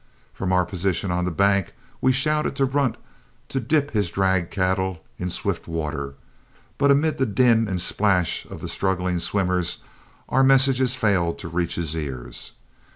[0.33, 2.97] From our position on the bank, we shouted to Runt
[3.49, 6.15] to dip his drag cattle in swift water;
[6.79, 9.83] but amid the din and splash of the struggling swimmers
[10.27, 12.53] our messages failed to reach his ears.